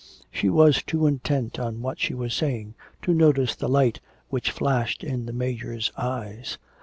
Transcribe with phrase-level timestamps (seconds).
[0.31, 5.03] She was too intent on what she was saying to notice the light which flashed
[5.03, 6.57] in the Major's eyes.